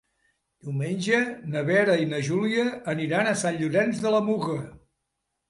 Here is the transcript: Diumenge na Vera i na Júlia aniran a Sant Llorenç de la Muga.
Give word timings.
Diumenge 0.69 1.19
na 1.55 1.63
Vera 1.67 1.97
i 2.05 2.07
na 2.15 2.23
Júlia 2.31 2.65
aniran 2.95 3.31
a 3.33 3.35
Sant 3.45 3.61
Llorenç 3.61 4.03
de 4.09 4.17
la 4.19 4.25
Muga. 4.33 4.59